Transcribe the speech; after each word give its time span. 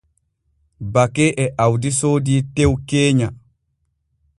Bake 0.93 1.27
e 1.45 1.45
Awdi 1.67 1.91
soodii 1.99 2.41
tew 2.55 2.71
keenya. 2.89 3.29